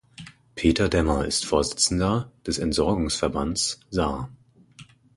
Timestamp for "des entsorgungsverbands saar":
2.47-4.31